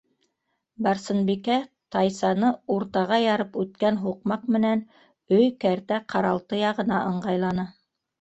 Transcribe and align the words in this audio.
Барсынбикә 0.85 1.57
тайсаны 1.95 2.49
уртаға 2.75 3.19
ярып 3.23 3.59
үткән 3.63 3.99
һуҡмаҡ 4.05 4.47
менән 4.55 4.81
өй, 5.37 5.45
кәртә-ҡаралты 5.65 6.63
яғына 6.63 7.03
ыңғайланы. 7.11 7.67